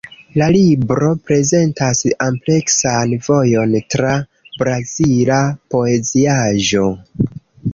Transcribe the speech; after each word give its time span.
La 0.41 0.45
libro 0.53 1.09
prezentas 1.31 2.01
ampleksan 2.27 3.13
vojon 3.27 3.75
tra 3.95 4.15
brazila 4.63 5.39
poeziaĵo. 5.77 6.89